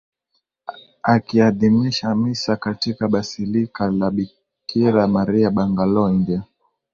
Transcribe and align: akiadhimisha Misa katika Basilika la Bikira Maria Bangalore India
akiadhimisha 1.03 2.15
Misa 2.15 2.55
katika 2.55 3.07
Basilika 3.07 3.89
la 3.91 4.11
Bikira 4.11 5.07
Maria 5.07 5.49
Bangalore 5.51 6.13
India 6.15 6.43